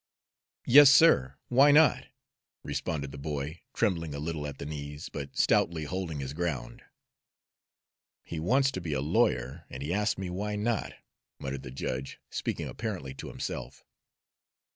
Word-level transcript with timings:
"Yes, 0.65 0.89
sir. 0.91 1.35
Why 1.49 1.71
not?" 1.71 2.07
responded 2.63 3.11
the 3.11 3.19
boy, 3.19 3.61
trembling 3.75 4.15
a 4.15 4.19
little 4.19 4.47
at 4.47 4.57
the 4.57 4.65
knees, 4.65 5.09
but 5.09 5.37
stoutly 5.37 5.83
holding 5.83 6.21
his 6.21 6.33
ground. 6.33 6.81
"He 8.23 8.39
wants 8.39 8.71
to 8.71 8.81
be 8.81 8.93
a 8.93 8.99
lawyer, 9.01 9.65
and 9.69 9.83
he 9.83 9.93
asks 9.93 10.17
me 10.17 10.31
why 10.31 10.55
not!" 10.55 10.93
muttered 11.37 11.61
the 11.61 11.69
judge, 11.69 12.19
speaking 12.31 12.67
apparently 12.67 13.13
to 13.13 13.27
himself. 13.27 13.85